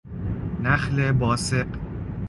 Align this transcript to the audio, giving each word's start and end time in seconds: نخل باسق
نخل 0.63 1.11
باسق 1.11 1.67